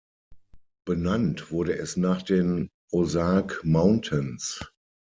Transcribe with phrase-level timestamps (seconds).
[0.83, 4.59] Benannt wurde es nach den "Ozark Mountains.